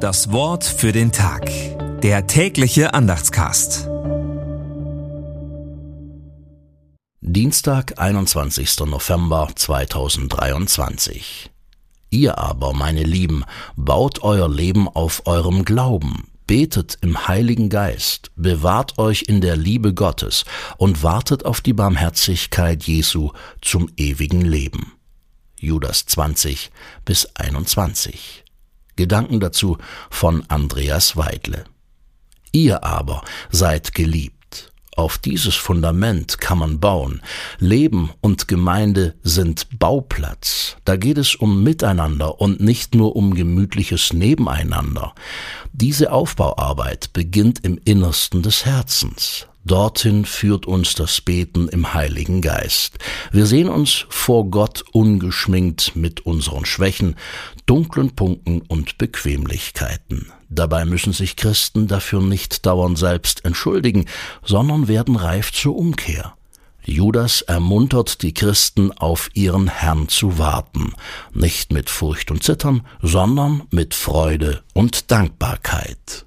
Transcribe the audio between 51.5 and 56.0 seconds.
im Heiligen Geist. Wir sehen uns vor Gott ungeschminkt